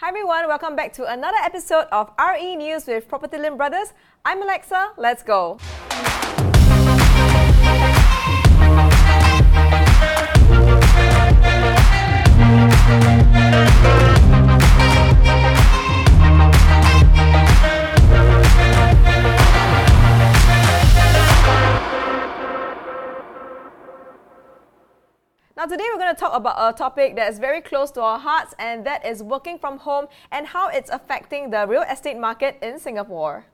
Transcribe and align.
Hi 0.00 0.10
everyone, 0.10 0.46
welcome 0.46 0.76
back 0.76 0.92
to 0.92 1.12
another 1.12 1.38
episode 1.42 1.86
of 1.90 2.12
RE 2.20 2.54
News 2.54 2.86
with 2.86 3.08
Property 3.08 3.36
Lim 3.36 3.56
Brothers. 3.56 3.94
I'm 4.24 4.40
Alexa, 4.40 4.92
let's 4.96 5.24
go. 5.24 5.58
Today 25.68 25.84
we're 25.92 25.98
going 25.98 26.14
to 26.14 26.18
talk 26.18 26.34
about 26.34 26.56
a 26.56 26.76
topic 26.76 27.14
that 27.16 27.30
is 27.30 27.38
very 27.38 27.60
close 27.60 27.90
to 27.90 28.00
our 28.00 28.18
hearts, 28.18 28.54
and 28.58 28.86
that 28.86 29.04
is 29.04 29.22
working 29.22 29.58
from 29.58 29.76
home 29.78 30.06
and 30.32 30.46
how 30.46 30.68
it's 30.68 30.88
affecting 30.88 31.50
the 31.50 31.66
real 31.68 31.82
estate 31.82 32.16
market 32.16 32.56
in 32.62 32.78
Singapore. 32.78 33.44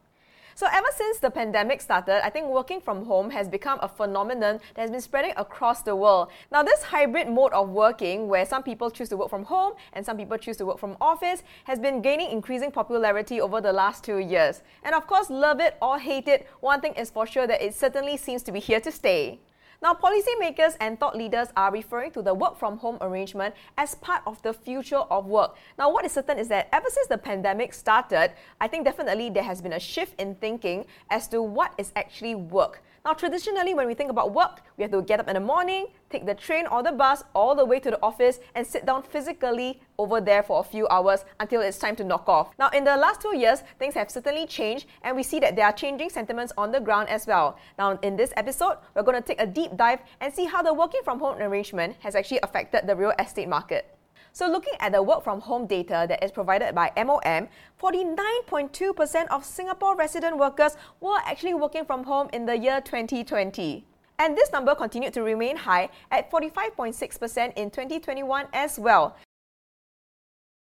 So, 0.54 0.68
ever 0.72 0.86
since 0.94 1.18
the 1.18 1.30
pandemic 1.30 1.80
started, 1.80 2.24
I 2.24 2.30
think 2.30 2.46
working 2.46 2.80
from 2.80 3.06
home 3.06 3.30
has 3.30 3.48
become 3.48 3.80
a 3.82 3.88
phenomenon 3.88 4.60
that 4.76 4.82
has 4.82 4.90
been 4.92 5.00
spreading 5.00 5.32
across 5.36 5.82
the 5.82 5.96
world. 5.96 6.28
Now, 6.52 6.62
this 6.62 6.84
hybrid 6.84 7.28
mode 7.28 7.52
of 7.52 7.70
working, 7.70 8.28
where 8.28 8.46
some 8.46 8.62
people 8.62 8.92
choose 8.92 9.08
to 9.08 9.16
work 9.16 9.30
from 9.30 9.42
home 9.42 9.72
and 9.92 10.06
some 10.06 10.16
people 10.16 10.38
choose 10.38 10.56
to 10.58 10.66
work 10.66 10.78
from 10.78 10.96
office, 11.00 11.42
has 11.64 11.80
been 11.80 12.00
gaining 12.00 12.30
increasing 12.30 12.70
popularity 12.70 13.40
over 13.40 13.60
the 13.60 13.72
last 13.72 14.04
two 14.04 14.18
years. 14.18 14.62
And 14.84 14.94
of 14.94 15.08
course, 15.08 15.30
love 15.30 15.58
it 15.58 15.76
or 15.82 15.98
hate 15.98 16.28
it, 16.28 16.46
one 16.60 16.80
thing 16.80 16.92
is 16.94 17.10
for 17.10 17.26
sure 17.26 17.48
that 17.48 17.60
it 17.60 17.74
certainly 17.74 18.16
seems 18.16 18.44
to 18.44 18.52
be 18.52 18.60
here 18.60 18.78
to 18.78 18.92
stay. 18.92 19.40
Now, 19.84 19.92
policymakers 19.92 20.78
and 20.80 20.98
thought 20.98 21.14
leaders 21.14 21.48
are 21.58 21.70
referring 21.70 22.10
to 22.12 22.22
the 22.22 22.32
work 22.32 22.56
from 22.56 22.78
home 22.78 22.96
arrangement 23.02 23.54
as 23.76 23.94
part 23.96 24.22
of 24.26 24.40
the 24.40 24.54
future 24.54 24.96
of 24.96 25.26
work. 25.26 25.56
Now, 25.78 25.92
what 25.92 26.06
is 26.06 26.12
certain 26.12 26.38
is 26.38 26.48
that 26.48 26.70
ever 26.72 26.88
since 26.88 27.06
the 27.08 27.18
pandemic 27.18 27.74
started, 27.74 28.32
I 28.62 28.66
think 28.66 28.86
definitely 28.86 29.28
there 29.28 29.42
has 29.42 29.60
been 29.60 29.74
a 29.74 29.78
shift 29.78 30.18
in 30.18 30.36
thinking 30.36 30.86
as 31.10 31.28
to 31.28 31.42
what 31.42 31.74
is 31.76 31.92
actually 31.96 32.34
work. 32.34 32.82
Now, 33.06 33.12
traditionally, 33.12 33.74
when 33.74 33.86
we 33.86 33.92
think 33.92 34.08
about 34.08 34.32
work, 34.32 34.62
we 34.78 34.82
have 34.82 34.90
to 34.92 35.02
get 35.02 35.20
up 35.20 35.28
in 35.28 35.34
the 35.34 35.40
morning, 35.40 35.88
take 36.08 36.24
the 36.24 36.34
train 36.34 36.66
or 36.66 36.82
the 36.82 36.90
bus 36.90 37.22
all 37.34 37.54
the 37.54 37.62
way 37.62 37.78
to 37.78 37.90
the 37.90 38.02
office, 38.02 38.40
and 38.54 38.66
sit 38.66 38.86
down 38.86 39.02
physically 39.02 39.82
over 39.98 40.22
there 40.22 40.42
for 40.42 40.60
a 40.60 40.62
few 40.62 40.88
hours 40.88 41.26
until 41.38 41.60
it's 41.60 41.76
time 41.76 41.96
to 41.96 42.04
knock 42.04 42.26
off. 42.30 42.48
Now, 42.58 42.70
in 42.70 42.82
the 42.82 42.96
last 42.96 43.20
two 43.20 43.36
years, 43.36 43.62
things 43.78 43.92
have 43.92 44.10
certainly 44.10 44.46
changed, 44.46 44.86
and 45.02 45.14
we 45.14 45.22
see 45.22 45.38
that 45.40 45.54
there 45.54 45.66
are 45.66 45.72
changing 45.72 46.08
sentiments 46.08 46.54
on 46.56 46.72
the 46.72 46.80
ground 46.80 47.10
as 47.10 47.26
well. 47.26 47.58
Now, 47.78 47.98
in 47.98 48.16
this 48.16 48.32
episode, 48.38 48.78
we're 48.94 49.02
going 49.02 49.20
to 49.22 49.26
take 49.26 49.38
a 49.38 49.46
deep 49.46 49.76
dive 49.76 50.00
and 50.22 50.32
see 50.32 50.46
how 50.46 50.62
the 50.62 50.72
working 50.72 51.02
from 51.04 51.20
home 51.20 51.36
arrangement 51.42 51.96
has 51.98 52.14
actually 52.14 52.40
affected 52.42 52.86
the 52.86 52.96
real 52.96 53.12
estate 53.18 53.50
market. 53.50 53.94
So 54.34 54.50
looking 54.50 54.74
at 54.80 54.90
the 54.90 55.00
work 55.00 55.22
from 55.22 55.40
home 55.40 55.68
data 55.68 56.06
that 56.08 56.24
is 56.24 56.32
provided 56.32 56.74
by 56.74 56.90
MOM, 56.96 57.46
49.2% 57.80 59.28
of 59.30 59.44
Singapore 59.44 59.94
resident 59.94 60.36
workers 60.36 60.76
were 61.00 61.18
actually 61.24 61.54
working 61.54 61.84
from 61.84 62.02
home 62.02 62.28
in 62.32 62.44
the 62.44 62.58
year 62.58 62.80
2020. 62.80 63.84
And 64.18 64.36
this 64.36 64.50
number 64.50 64.74
continued 64.74 65.14
to 65.14 65.22
remain 65.22 65.56
high 65.56 65.88
at 66.10 66.32
45.6% 66.32 67.52
in 67.54 67.70
2021 67.70 68.46
as 68.52 68.76
well. 68.76 69.16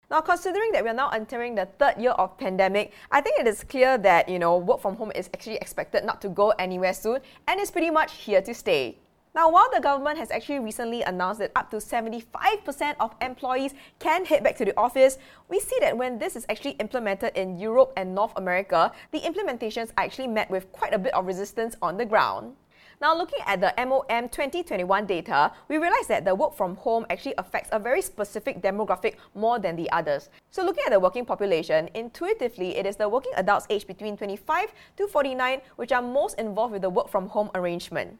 Now, 0.09 0.21
considering 0.21 0.71
that 0.71 0.83
we 0.83 0.89
are 0.89 0.95
now 0.95 1.09
entering 1.09 1.53
the 1.53 1.67
third 1.77 1.99
year 1.99 2.11
of 2.11 2.39
pandemic, 2.39 2.93
I 3.11 3.21
think 3.21 3.39
it 3.39 3.45
is 3.45 3.63
clear 3.63 3.99
that 3.99 4.27
you 4.27 4.39
know 4.39 4.57
work 4.57 4.81
from 4.81 4.95
home 4.95 5.11
is 5.13 5.29
actually 5.31 5.57
expected 5.57 6.03
not 6.03 6.21
to 6.21 6.29
go 6.29 6.49
anywhere 6.57 6.93
soon, 6.93 7.19
and 7.47 7.59
is 7.59 7.69
pretty 7.69 7.91
much 7.91 8.13
here 8.13 8.41
to 8.41 8.53
stay. 8.55 8.97
Now, 9.39 9.47
while 9.47 9.69
the 9.73 9.79
government 9.79 10.17
has 10.17 10.31
actually 10.31 10.59
recently 10.59 11.01
announced 11.01 11.39
that 11.39 11.53
up 11.55 11.71
to 11.71 11.77
75% 11.77 12.95
of 12.99 13.15
employees 13.21 13.73
can 13.97 14.25
head 14.25 14.43
back 14.43 14.57
to 14.57 14.65
the 14.65 14.77
office, 14.77 15.17
we 15.47 15.61
see 15.61 15.77
that 15.79 15.97
when 15.97 16.19
this 16.19 16.35
is 16.35 16.45
actually 16.49 16.71
implemented 16.71 17.31
in 17.37 17.57
Europe 17.57 17.93
and 17.95 18.13
North 18.13 18.33
America, 18.35 18.91
the 19.13 19.21
implementations 19.21 19.91
are 19.97 20.03
actually 20.03 20.27
met 20.27 20.51
with 20.51 20.69
quite 20.73 20.93
a 20.93 20.99
bit 20.99 21.13
of 21.13 21.25
resistance 21.25 21.77
on 21.81 21.95
the 21.95 22.03
ground. 22.03 22.57
Now, 22.99 23.15
looking 23.15 23.39
at 23.45 23.61
the 23.61 23.73
MOM 23.77 24.27
2021 24.27 25.05
data, 25.05 25.53
we 25.69 25.77
realize 25.77 26.07
that 26.09 26.25
the 26.25 26.35
work 26.35 26.53
from 26.53 26.75
home 26.75 27.05
actually 27.09 27.35
affects 27.37 27.69
a 27.71 27.79
very 27.79 28.01
specific 28.01 28.61
demographic 28.61 29.15
more 29.35 29.57
than 29.57 29.77
the 29.77 29.89
others. 29.91 30.27
So, 30.51 30.65
looking 30.65 30.83
at 30.85 30.91
the 30.91 30.99
working 30.99 31.23
population, 31.23 31.89
intuitively, 31.93 32.75
it 32.75 32.85
is 32.85 32.97
the 32.97 33.07
working 33.07 33.31
adults 33.37 33.67
aged 33.69 33.87
between 33.87 34.17
25 34.17 34.73
to 34.97 35.07
49 35.07 35.61
which 35.77 35.93
are 35.93 36.01
most 36.01 36.37
involved 36.37 36.73
with 36.73 36.81
the 36.81 36.89
work 36.89 37.07
from 37.07 37.29
home 37.29 37.49
arrangement. 37.55 38.19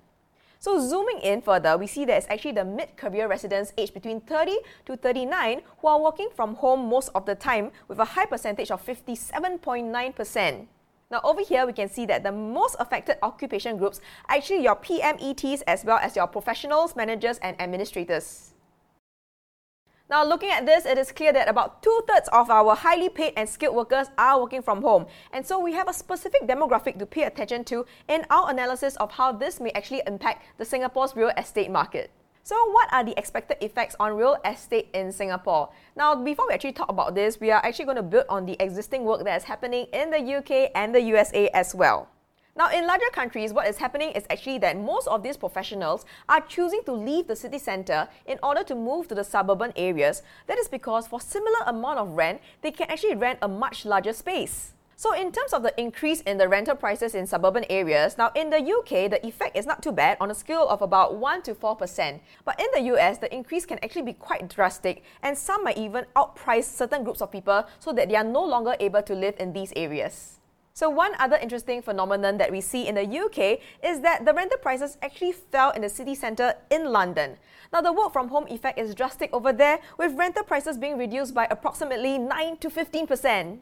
So 0.61 0.77
zooming 0.77 1.19
in 1.19 1.41
further, 1.41 1.77
we 1.77 1.87
see 1.87 2.03
that 2.03 2.17
it's 2.17 2.27
actually 2.27 2.51
the 2.51 2.65
mid-career 2.65 3.29
residents 3.29 3.71
aged 3.77 3.93
between 3.93 4.19
30 4.19 4.57
to 4.87 4.97
39 4.97 5.61
who 5.77 5.87
are 5.87 6.01
working 6.01 6.27
from 6.35 6.55
home 6.55 6.89
most 6.89 7.11
of 7.15 7.25
the 7.25 7.33
time 7.33 7.71
with 7.87 7.97
a 7.97 8.03
high 8.03 8.25
percentage 8.25 8.69
of 8.69 8.85
57.9%. 8.85 10.67
Now 11.09 11.21
over 11.23 11.41
here, 11.41 11.65
we 11.65 11.71
can 11.71 11.87
see 11.87 12.05
that 12.07 12.23
the 12.23 12.33
most 12.33 12.75
affected 12.77 13.19
occupation 13.23 13.77
groups 13.77 14.01
are 14.27 14.35
actually 14.35 14.63
your 14.63 14.75
PMETs 14.75 15.63
as 15.65 15.85
well 15.85 15.97
as 15.97 16.17
your 16.17 16.27
professionals, 16.27 16.93
managers 16.93 17.37
and 17.37 17.59
administrators. 17.61 18.48
Now, 20.09 20.25
looking 20.25 20.49
at 20.49 20.65
this, 20.65 20.87
it 20.87 20.97
is 20.97 21.11
clear 21.11 21.31
that 21.33 21.47
about 21.47 21.83
two 21.83 22.01
thirds 22.07 22.29
of 22.29 22.49
our 22.49 22.75
highly 22.75 23.09
paid 23.09 23.33
and 23.37 23.47
skilled 23.47 23.75
workers 23.75 24.07
are 24.17 24.41
working 24.41 24.63
from 24.63 24.81
home. 24.81 25.05
And 25.31 25.45
so 25.45 25.59
we 25.59 25.73
have 25.73 25.87
a 25.87 25.93
specific 25.93 26.47
demographic 26.47 26.97
to 26.97 27.05
pay 27.05 27.23
attention 27.23 27.63
to 27.65 27.85
in 28.07 28.25
our 28.31 28.49
analysis 28.49 28.95
of 28.95 29.11
how 29.11 29.31
this 29.31 29.59
may 29.59 29.69
actually 29.71 30.01
impact 30.07 30.45
the 30.57 30.65
Singapore's 30.65 31.15
real 31.15 31.31
estate 31.37 31.69
market. 31.69 32.09
So, 32.41 32.55
what 32.71 32.91
are 32.91 33.03
the 33.03 33.13
expected 33.19 33.57
effects 33.61 33.95
on 33.99 34.13
real 34.15 34.37
estate 34.43 34.89
in 34.95 35.11
Singapore? 35.11 35.69
Now, 35.95 36.15
before 36.15 36.47
we 36.47 36.55
actually 36.55 36.71
talk 36.73 36.89
about 36.89 37.13
this, 37.13 37.39
we 37.39 37.51
are 37.51 37.63
actually 37.63 37.85
going 37.85 37.97
to 37.97 38.03
build 38.03 38.25
on 38.29 38.47
the 38.47 38.57
existing 38.59 39.03
work 39.03 39.23
that 39.23 39.37
is 39.37 39.43
happening 39.43 39.85
in 39.93 40.09
the 40.09 40.37
UK 40.37 40.71
and 40.73 40.95
the 40.95 41.01
USA 41.01 41.49
as 41.49 41.75
well. 41.75 42.09
Now, 42.55 42.69
in 42.71 42.85
larger 42.85 43.09
countries, 43.13 43.53
what 43.53 43.67
is 43.67 43.77
happening 43.77 44.09
is 44.11 44.25
actually 44.29 44.57
that 44.59 44.77
most 44.77 45.07
of 45.07 45.23
these 45.23 45.37
professionals 45.37 46.05
are 46.27 46.41
choosing 46.41 46.81
to 46.85 46.91
leave 46.91 47.27
the 47.27 47.35
city 47.35 47.57
centre 47.57 48.09
in 48.25 48.37
order 48.43 48.63
to 48.63 48.75
move 48.75 49.07
to 49.07 49.15
the 49.15 49.23
suburban 49.23 49.71
areas. 49.75 50.23
That 50.47 50.57
is 50.57 50.67
because 50.67 51.07
for 51.07 51.21
similar 51.21 51.59
amount 51.67 51.99
of 51.99 52.09
rent, 52.09 52.41
they 52.61 52.71
can 52.71 52.89
actually 52.89 53.15
rent 53.15 53.39
a 53.41 53.47
much 53.47 53.85
larger 53.85 54.13
space. 54.13 54.73
So 54.99 55.13
in 55.13 55.31
terms 55.31 55.53
of 55.53 55.63
the 55.63 55.73
increase 55.79 56.19
in 56.19 56.37
the 56.37 56.49
rental 56.49 56.75
prices 56.75 57.15
in 57.15 57.25
suburban 57.25 57.63
areas, 57.69 58.17
now 58.17 58.31
in 58.35 58.49
the 58.49 58.57
UK, 58.57 59.09
the 59.09 59.25
effect 59.25 59.55
is 59.55 59.65
not 59.65 59.81
too 59.81 59.93
bad 59.93 60.17
on 60.19 60.29
a 60.29 60.35
scale 60.35 60.67
of 60.67 60.81
about 60.81 61.15
1 61.15 61.43
to 61.43 61.55
4%. 61.55 62.19
But 62.43 62.59
in 62.59 62.67
the 62.73 62.93
US, 62.95 63.17
the 63.19 63.33
increase 63.33 63.65
can 63.65 63.79
actually 63.81 64.01
be 64.01 64.11
quite 64.11 64.49
drastic 64.49 65.03
and 65.23 65.37
some 65.37 65.63
might 65.63 65.77
even 65.77 66.05
outprice 66.17 66.65
certain 66.65 67.05
groups 67.05 67.21
of 67.21 67.31
people 67.31 67.63
so 67.79 67.93
that 67.93 68.09
they 68.09 68.15
are 68.17 68.25
no 68.25 68.43
longer 68.43 68.75
able 68.81 69.01
to 69.03 69.15
live 69.15 69.35
in 69.39 69.53
these 69.53 69.71
areas. 69.77 70.38
So 70.79 70.89
one 70.89 71.11
other 71.19 71.35
interesting 71.35 71.81
phenomenon 71.81 72.37
that 72.37 72.53
we 72.53 72.61
see 72.61 72.87
in 72.87 72.95
the 72.95 73.03
UK 73.03 73.59
is 73.83 73.99
that 73.99 74.23
the 74.23 74.33
rental 74.33 74.57
prices 74.59 74.97
actually 75.01 75.33
fell 75.33 75.71
in 75.71 75.81
the 75.81 75.89
city 75.89 76.15
centre 76.15 76.53
in 76.69 76.85
London. 76.93 77.35
Now 77.73 77.81
the 77.81 77.91
work 77.91 78.13
from 78.13 78.29
home 78.29 78.47
effect 78.47 78.79
is 78.79 78.95
drastic 78.95 79.29
over 79.33 79.51
there 79.51 79.79
with 79.97 80.15
rental 80.15 80.43
prices 80.43 80.77
being 80.77 80.97
reduced 80.97 81.33
by 81.33 81.47
approximately 81.51 82.17
9 82.17 82.55
to 82.59 82.69
15%. 82.69 83.57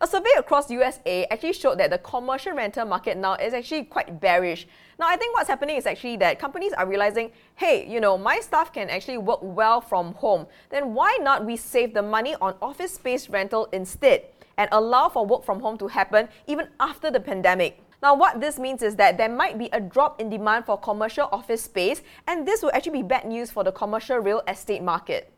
A 0.00 0.06
survey 0.06 0.30
across 0.38 0.70
USA 0.70 1.26
actually 1.30 1.52
showed 1.52 1.76
that 1.76 1.90
the 1.90 1.98
commercial 1.98 2.54
rental 2.54 2.86
market 2.86 3.18
now 3.18 3.34
is 3.34 3.52
actually 3.52 3.84
quite 3.84 4.18
bearish. 4.18 4.66
Now, 4.98 5.08
I 5.08 5.16
think 5.18 5.34
what's 5.34 5.50
happening 5.50 5.76
is 5.76 5.84
actually 5.84 6.16
that 6.18 6.38
companies 6.38 6.72
are 6.72 6.86
realizing, 6.86 7.32
hey, 7.56 7.86
you 7.86 8.00
know, 8.00 8.16
my 8.16 8.40
staff 8.40 8.72
can 8.72 8.88
actually 8.88 9.18
work 9.18 9.40
well 9.42 9.82
from 9.82 10.14
home. 10.14 10.46
Then 10.70 10.94
why 10.94 11.18
not 11.20 11.44
we 11.44 11.58
save 11.58 11.92
the 11.92 12.02
money 12.02 12.34
on 12.40 12.54
office 12.62 12.94
space 12.94 13.28
rental 13.28 13.68
instead? 13.72 14.22
And 14.58 14.68
allow 14.72 15.08
for 15.08 15.26
work 15.26 15.44
from 15.44 15.60
home 15.60 15.78
to 15.78 15.88
happen 15.88 16.28
even 16.46 16.68
after 16.80 17.10
the 17.10 17.20
pandemic. 17.20 17.82
Now, 18.02 18.14
what 18.14 18.40
this 18.40 18.58
means 18.58 18.82
is 18.82 18.96
that 18.96 19.16
there 19.16 19.28
might 19.28 19.58
be 19.58 19.68
a 19.72 19.80
drop 19.80 20.20
in 20.20 20.28
demand 20.28 20.66
for 20.66 20.78
commercial 20.78 21.28
office 21.32 21.64
space, 21.64 22.02
and 22.26 22.46
this 22.46 22.62
will 22.62 22.70
actually 22.72 23.02
be 23.02 23.08
bad 23.08 23.24
news 23.24 23.50
for 23.50 23.64
the 23.64 23.72
commercial 23.72 24.18
real 24.18 24.42
estate 24.46 24.82
market. 24.82 25.32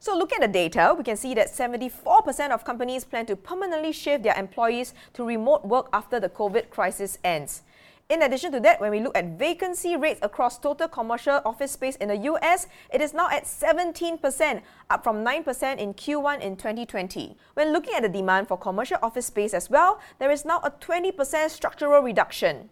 So, 0.00 0.16
looking 0.16 0.40
at 0.40 0.52
the 0.52 0.52
data, 0.52 0.94
we 0.96 1.02
can 1.02 1.16
see 1.16 1.34
that 1.34 1.48
74% 1.48 2.50
of 2.50 2.64
companies 2.64 3.04
plan 3.04 3.26
to 3.26 3.34
permanently 3.34 3.90
shift 3.90 4.22
their 4.22 4.38
employees 4.38 4.94
to 5.14 5.24
remote 5.24 5.64
work 5.64 5.88
after 5.92 6.20
the 6.20 6.28
COVID 6.28 6.70
crisis 6.70 7.18
ends. 7.24 7.62
In 8.08 8.22
addition 8.22 8.52
to 8.52 8.60
that, 8.60 8.80
when 8.80 8.90
we 8.90 9.00
look 9.00 9.14
at 9.18 9.36
vacancy 9.36 9.94
rates 9.94 10.18
across 10.22 10.58
total 10.58 10.88
commercial 10.88 11.42
office 11.44 11.72
space 11.72 11.94
in 11.96 12.08
the 12.08 12.16
US, 12.16 12.66
it 12.90 13.02
is 13.02 13.12
now 13.12 13.28
at 13.28 13.44
17%, 13.44 14.62
up 14.88 15.04
from 15.04 15.22
9% 15.22 15.76
in 15.76 15.92
Q1 15.92 16.40
in 16.40 16.56
2020. 16.56 17.36
When 17.52 17.70
looking 17.70 17.92
at 17.92 18.00
the 18.00 18.08
demand 18.08 18.48
for 18.48 18.56
commercial 18.56 18.96
office 19.02 19.26
space 19.26 19.52
as 19.52 19.68
well, 19.68 20.00
there 20.18 20.30
is 20.30 20.46
now 20.46 20.60
a 20.64 20.70
20% 20.70 21.50
structural 21.50 22.00
reduction. 22.00 22.70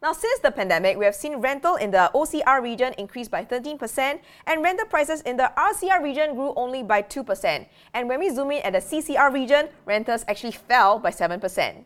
Now, 0.00 0.12
since 0.12 0.38
the 0.38 0.52
pandemic, 0.52 0.96
we 0.96 1.04
have 1.04 1.16
seen 1.16 1.38
rental 1.38 1.74
in 1.74 1.90
the 1.90 2.08
OCR 2.14 2.62
region 2.62 2.94
increase 2.98 3.26
by 3.26 3.44
13%, 3.44 4.20
and 4.46 4.62
rental 4.62 4.86
prices 4.86 5.22
in 5.22 5.36
the 5.36 5.50
RCR 5.56 6.00
region 6.00 6.36
grew 6.36 6.54
only 6.54 6.84
by 6.84 7.02
2%. 7.02 7.66
And 7.94 8.08
when 8.08 8.20
we 8.20 8.30
zoom 8.30 8.52
in 8.52 8.62
at 8.62 8.74
the 8.74 8.78
CCR 8.78 9.32
region, 9.32 9.70
rentals 9.86 10.24
actually 10.28 10.52
fell 10.52 11.00
by 11.00 11.10
7%. 11.10 11.84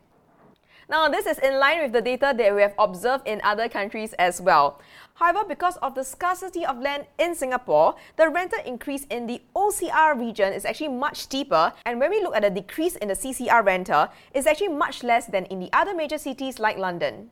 Now, 0.89 1.09
this 1.09 1.27
is 1.27 1.39
in 1.39 1.59
line 1.59 1.83
with 1.83 1.93
the 1.93 2.03
data 2.03 2.35
that 2.37 2.55
we 2.55 2.61
have 2.63 2.75
observed 2.79 3.27
in 3.27 3.41
other 3.45 3.69
countries 3.69 4.13
as 4.15 4.41
well. 4.41 4.81
However, 5.15 5.45
because 5.49 5.77
of 5.79 5.95
the 5.95 6.05
scarcity 6.05 6.67
of 6.67 6.81
land 6.81 7.07
in 7.19 7.35
Singapore, 7.35 7.95
the 8.17 8.29
rental 8.29 8.59
increase 8.67 9.05
in 9.07 9.27
the 9.27 9.41
OCR 9.55 10.19
region 10.19 10.53
is 10.53 10.65
actually 10.65 10.89
much 10.89 11.19
steeper, 11.19 11.73
and 11.87 12.01
when 12.01 12.11
we 12.11 12.21
look 12.23 12.35
at 12.35 12.43
the 12.43 12.51
decrease 12.51 12.97
in 12.97 13.09
the 13.09 13.15
CCR 13.15 13.65
renter, 13.65 14.09
it's 14.35 14.47
actually 14.47 14.69
much 14.69 15.05
less 15.05 15.27
than 15.27 15.45
in 15.47 15.61
the 15.61 15.71
other 15.73 15.95
major 15.95 16.19
cities 16.19 16.59
like 16.59 16.79
London. 16.79 17.31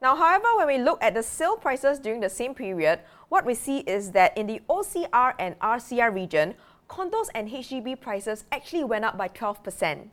Now, 0.00 0.16
however, 0.16 0.48
when 0.56 0.68
we 0.68 0.78
look 0.78 1.02
at 1.02 1.14
the 1.14 1.22
sale 1.22 1.56
prices 1.56 1.98
during 1.98 2.20
the 2.20 2.30
same 2.30 2.54
period, 2.54 3.00
what 3.28 3.44
we 3.44 3.54
see 3.54 3.80
is 3.80 4.12
that 4.12 4.36
in 4.38 4.46
the 4.46 4.62
OCR 4.70 5.34
and 5.38 5.58
RCR 5.58 6.14
region, 6.14 6.54
condos 6.88 7.28
and 7.34 7.50
HDB 7.50 8.00
prices 8.00 8.44
actually 8.50 8.84
went 8.84 9.04
up 9.04 9.18
by 9.18 9.28
12%. 9.28 10.08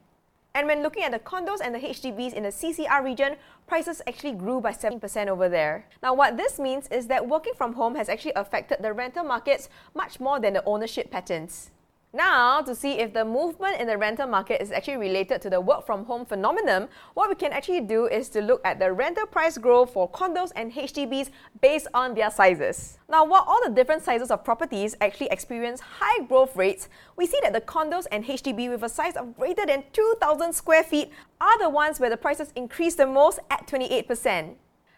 And 0.55 0.67
when 0.67 0.81
looking 0.81 1.03
at 1.03 1.11
the 1.11 1.19
condos 1.19 1.59
and 1.61 1.75
the 1.75 1.79
HDBs 1.79 2.31
in 2.31 2.43
the 2.43 2.49
CCR 2.49 3.03
region, 3.03 3.35
prices 3.67 4.01
actually 4.07 4.31
grew 4.31 4.61
by 4.61 4.71
17% 4.71 5.27
over 5.27 5.49
there. 5.49 5.85
Now, 6.01 6.13
what 6.13 6.37
this 6.37 6.59
means 6.59 6.87
is 6.87 7.07
that 7.07 7.27
working 7.27 7.53
from 7.57 7.73
home 7.73 7.95
has 7.95 8.07
actually 8.07 8.31
affected 8.37 8.77
the 8.81 8.93
rental 8.93 9.25
markets 9.25 9.67
much 9.93 10.21
more 10.21 10.39
than 10.39 10.53
the 10.53 10.63
ownership 10.63 11.11
patterns. 11.11 11.71
Now, 12.15 12.61
to 12.61 12.73
see 12.73 12.93
if 12.93 13.11
the 13.11 13.25
movement 13.25 13.81
in 13.81 13.87
the 13.87 13.97
rental 13.97 14.25
market 14.25 14.61
is 14.61 14.71
actually 14.71 14.95
related 14.95 15.41
to 15.41 15.49
the 15.49 15.59
work 15.59 15.85
from 15.85 16.05
home 16.05 16.25
phenomenon, 16.25 16.87
what 17.13 17.27
we 17.27 17.35
can 17.35 17.51
actually 17.51 17.81
do 17.81 18.05
is 18.05 18.29
to 18.29 18.41
look 18.41 18.61
at 18.63 18.79
the 18.79 18.93
rental 18.93 19.25
price 19.25 19.57
growth 19.57 19.91
for 19.91 20.09
condos 20.09 20.53
and 20.55 20.71
HDBs 20.71 21.29
based 21.59 21.87
on 21.93 22.15
their 22.15 22.31
sizes. 22.31 22.99
Now, 23.09 23.25
while 23.25 23.43
all 23.45 23.59
the 23.65 23.69
different 23.69 24.01
sizes 24.01 24.31
of 24.31 24.45
properties 24.45 24.95
actually 25.01 25.27
experience 25.27 25.81
high 25.81 26.23
growth 26.23 26.55
rates, 26.55 26.87
we 27.17 27.25
see 27.25 27.39
that 27.43 27.51
the 27.51 27.59
condos 27.59 28.05
and 28.09 28.23
HDB 28.23 28.69
with 28.69 28.83
a 28.83 28.89
size 28.89 29.17
of 29.17 29.35
greater 29.35 29.65
than 29.65 29.83
2,000 29.91 30.53
square 30.53 30.85
feet 30.85 31.11
are 31.41 31.59
the 31.59 31.69
ones 31.69 31.99
where 31.99 32.09
the 32.09 32.15
prices 32.15 32.53
increase 32.55 32.95
the 32.95 33.05
most 33.05 33.39
at 33.51 33.67
28%. 33.67 34.55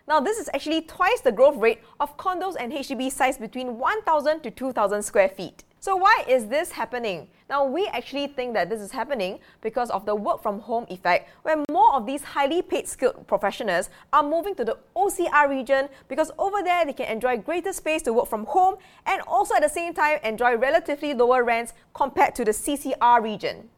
Now, 0.08 0.20
this 0.20 0.38
is 0.38 0.52
actually 0.54 0.82
twice 0.82 1.22
the 1.22 1.32
growth 1.32 1.58
rate 1.58 1.82
of 2.00 2.16
condos 2.16 2.56
and 2.60 2.72
HDB 2.72 3.12
size 3.12 3.40
between 3.40 3.80
1,000 3.80 4.42
to 4.42 4.52
2,000 4.52 5.02
square 5.02 5.30
feet. 5.30 5.64
So 5.80 5.96
why 5.96 6.24
is 6.28 6.48
this 6.48 6.72
happening? 6.72 7.28
Now, 7.50 7.64
we 7.64 7.88
actually 7.88 8.28
think 8.28 8.56
that 8.56 8.70
this 8.70 8.82
is 8.82 8.92
happening 8.92 9.40
because 9.62 9.92
of 9.92 10.06
the 10.06 10.16
work 10.16 10.42
from 10.42 10.60
home 10.60 10.88
effect, 10.90 11.30
where 11.44 11.64
more 11.70 11.94
of 11.94 12.08
these 12.08 12.24
highly 12.24 12.64
paid 12.64 12.88
skilled 12.88 13.28
professionals 13.28 13.90
are 14.12 14.24
moving 14.24 14.56
to 14.56 14.66
the 14.66 14.78
OCR 14.96 15.48
region 15.48 15.88
because 16.08 16.32
over 16.40 16.64
there 16.64 16.84
they 16.84 16.94
can 16.94 17.06
enjoy 17.06 17.38
greater 17.38 17.72
space 17.72 18.02
to 18.04 18.14
work 18.14 18.28
from 18.28 18.46
home 18.48 18.76
and 19.06 19.22
also 19.28 19.54
at 19.54 19.62
the 19.62 19.70
same 19.70 19.94
time 19.94 20.20
enjoy 20.24 20.56
relatively 20.56 21.14
lower 21.14 21.44
rents 21.44 21.74
compared 21.94 22.34
to 22.36 22.44
the 22.44 22.52
CCR 22.52 23.22
region. 23.22 23.70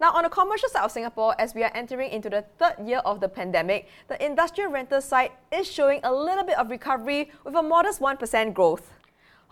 Now, 0.00 0.12
on 0.12 0.22
the 0.22 0.30
commercial 0.30 0.68
side 0.70 0.84
of 0.84 0.92
Singapore, 0.92 1.34
as 1.38 1.54
we 1.54 1.62
are 1.62 1.72
entering 1.74 2.10
into 2.10 2.30
the 2.30 2.42
third 2.56 2.76
year 2.86 3.00
of 3.00 3.20
the 3.20 3.28
pandemic, 3.28 3.88
the 4.08 4.24
industrial 4.24 4.70
rental 4.70 5.02
side 5.02 5.32
is 5.52 5.70
showing 5.70 6.00
a 6.04 6.12
little 6.12 6.44
bit 6.44 6.56
of 6.56 6.70
recovery 6.70 7.30
with 7.44 7.54
a 7.54 7.62
modest 7.62 8.00
1% 8.00 8.54
growth. 8.54 8.92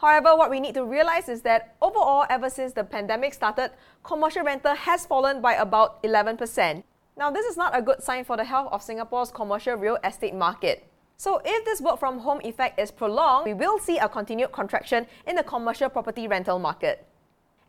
However, 0.00 0.36
what 0.36 0.50
we 0.50 0.60
need 0.60 0.74
to 0.74 0.84
realize 0.84 1.28
is 1.28 1.42
that 1.42 1.74
overall, 1.82 2.24
ever 2.30 2.48
since 2.48 2.72
the 2.72 2.84
pandemic 2.84 3.34
started, 3.34 3.72
commercial 4.04 4.44
rental 4.44 4.74
has 4.74 5.04
fallen 5.04 5.40
by 5.40 5.54
about 5.54 6.02
11%. 6.04 6.84
Now, 7.16 7.32
this 7.32 7.46
is 7.46 7.56
not 7.56 7.76
a 7.76 7.82
good 7.82 8.00
sign 8.00 8.24
for 8.24 8.36
the 8.36 8.44
health 8.44 8.72
of 8.72 8.80
Singapore's 8.80 9.32
commercial 9.32 9.74
real 9.74 9.98
estate 10.04 10.34
market. 10.34 10.86
So, 11.16 11.42
if 11.44 11.64
this 11.64 11.80
work 11.80 11.98
from 11.98 12.20
home 12.20 12.40
effect 12.44 12.78
is 12.78 12.92
prolonged, 12.92 13.46
we 13.46 13.54
will 13.54 13.80
see 13.80 13.98
a 13.98 14.08
continued 14.08 14.52
contraction 14.52 15.08
in 15.26 15.34
the 15.34 15.42
commercial 15.42 15.88
property 15.88 16.28
rental 16.28 16.60
market. 16.60 17.04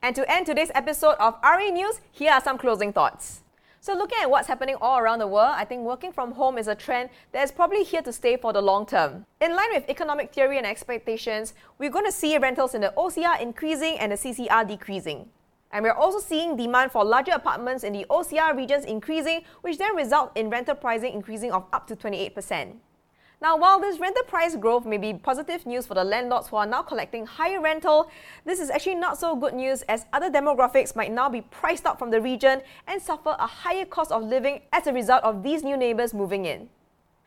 And 0.04 0.16
to 0.16 0.31
end 0.31 0.46
today's 0.46 0.72
episode 0.76 1.16
of 1.20 1.36
RE 1.44 1.72
News, 1.72 2.00
here 2.12 2.31
are 2.31 2.42
some 2.42 2.60
closing 2.60 2.94
thoughts. 2.94 3.42
So, 3.81 3.94
looking 3.94 4.18
at 4.22 4.30
what's 4.30 4.50
happening 4.50 4.76
all 4.81 5.00
around 5.00 5.20
the 5.20 5.28
world, 5.28 5.54
I 5.56 5.64
think 5.64 5.84
working 5.84 6.12
from 6.12 6.34
home 6.34 6.58
is 6.58 6.68
a 6.68 6.76
trend 6.76 7.10
that 7.31 7.46
is 7.46 7.52
probably 7.52 7.86
here 7.86 8.02
to 8.02 8.12
stay 8.12 8.36
for 8.36 8.52
the 8.52 8.62
long 8.62 8.86
term. 8.86 9.26
In 9.40 9.56
line 9.56 9.70
with 9.72 9.90
economic 9.90 10.34
theory 10.34 10.58
and 10.58 10.68
expectations, 10.68 11.54
we're 11.78 11.90
going 11.90 12.06
to 12.06 12.12
see 12.12 12.38
rentals 12.38 12.76
in 12.76 12.81
the 12.81 12.94
OCR 12.98 13.40
increasing 13.40 13.98
and 13.98 14.12
the 14.12 14.18
CCR 14.18 14.68
decreasing. 14.68 15.30
And 15.72 15.84
we're 15.84 15.94
also 15.94 16.20
seeing 16.20 16.58
demand 16.58 16.92
for 16.92 17.06
larger 17.06 17.31
apartments 17.31 17.86
in 17.86 17.94
the 17.94 18.06
OCR 18.10 18.54
regions 18.54 18.84
increasing, 18.84 19.44
which 19.62 19.78
then 19.78 19.96
result 19.96 20.36
in 20.36 20.50
rental 20.50 20.76
pricing 20.76 21.14
increasing 21.14 21.54
of 21.54 21.66
up 21.72 21.88
to 21.88 21.96
28%. 21.96 22.74
Now, 23.41 23.56
while 23.56 23.80
this 23.80 24.00
rental 24.01 24.24
price 24.24 24.57
growth 24.57 24.86
may 24.86 24.97
be 24.97 25.13
positive 25.13 25.65
news 25.65 25.88
for 25.88 25.94
the 25.94 26.03
landlords 26.03 26.50
who 26.50 26.57
are 26.57 26.65
now 26.65 26.81
collecting 26.81 27.25
higher 27.25 27.62
rental, 27.62 28.12
this 28.44 28.59
is 28.59 28.69
actually 28.69 28.95
not 28.95 29.18
so 29.18 29.33
good 29.33 29.53
news 29.53 29.81
as 29.83 30.06
other 30.12 30.30
demographics 30.30 30.94
might 30.94 31.13
now 31.13 31.30
be 31.30 31.39
priced 31.39 31.86
out 31.86 31.97
from 31.97 32.12
the 32.12 32.19
region 32.19 32.62
and 32.86 33.01
suffer 33.01 33.38
a 33.39 33.47
higher 33.47 33.86
cost 33.86 34.12
of 34.12 34.24
living 34.24 34.59
as 34.74 34.88
a 34.88 34.94
result 34.94 35.24
of 35.24 35.41
these 35.41 35.63
new 35.63 35.77
neighbours 35.77 36.13
moving 36.13 36.44
in. 36.45 36.68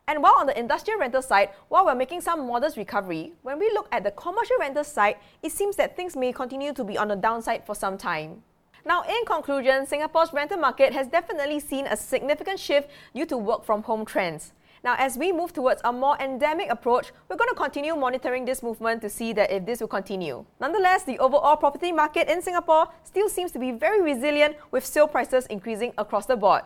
And 0.07 0.23
while 0.23 0.35
on 0.35 0.45
the 0.45 0.59
industrial 0.59 1.01
rental 1.01 1.23
side, 1.23 1.49
while 1.69 1.87
we're 1.87 1.95
making 1.95 2.21
some 2.21 2.47
modest 2.47 2.77
recovery, 2.77 3.33
when 3.41 3.59
we 3.59 3.71
look 3.71 3.89
at 3.91 4.05
the 4.05 4.11
commercial 4.11 4.57
rental 4.61 4.85
side, 4.85 5.17
it 5.43 5.53
seems 5.53 5.77
that 5.77 5.97
things 5.97 6.15
may 6.15 6.31
continue 6.31 6.75
to 6.75 6.85
be 6.85 6.99
on 6.99 7.09
the 7.09 7.17
downside 7.17 7.65
for 7.65 7.75
some 7.75 7.97
time. 7.97 8.43
Now, 8.85 9.03
in 9.03 9.25
conclusion, 9.25 9.87
Singapore's 9.87 10.35
rental 10.35 10.59
market 10.59 10.93
has 10.93 11.07
definitely 11.07 11.61
seen 11.61 11.87
a 11.87 11.97
significant 11.97 12.61
shift 12.61 12.91
due 13.15 13.25
to 13.27 13.39
work 13.39 13.65
from 13.65 13.85
home 13.85 14.05
trends. 14.05 14.53
Now, 14.85 14.97
as 14.99 15.17
we 15.17 15.31
move 15.31 15.53
towards 15.53 15.81
a 15.85 15.93
more 15.93 16.17
endemic 16.19 16.69
approach, 16.69 17.13
we're 17.29 17.37
going 17.37 17.51
to 17.51 17.55
continue 17.55 17.95
monitoring 17.95 18.45
this 18.45 18.65
movement 18.65 19.01
to 19.03 19.09
see 19.09 19.33
that 19.35 19.53
if 19.53 19.65
this 19.65 19.81
will 19.81 19.87
continue. 19.87 20.45
Nonetheless, 20.61 21.05
the 21.05 21.21
overall 21.21 21.57
property 21.57 21.93
market 21.93 22.29
in 22.29 22.43
Singapore 22.43 22.89
still 23.05 23.29
seems 23.29 23.53
to 23.53 23.61
be 23.61 23.71
very 23.71 24.03
resilient 24.03 24.57
with 24.73 24.85
sale 24.85 25.07
prices 25.07 25.47
increasing 25.47 25.93
across 25.99 26.27
the 26.27 26.35
board. 26.35 26.63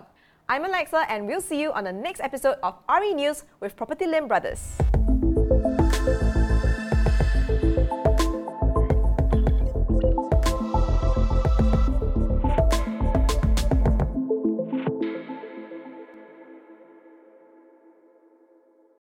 I'm 0.48 0.64
Alexa, 0.64 1.04
and 1.10 1.26
we'll 1.26 1.42
see 1.42 1.60
you 1.60 1.72
on 1.72 1.84
the 1.84 1.92
next 1.92 2.20
episode 2.20 2.56
of 2.62 2.76
RE 2.88 3.12
News 3.12 3.44
with 3.60 3.76
Property 3.76 4.06
Lim 4.06 4.28
Brothers. 4.28 4.78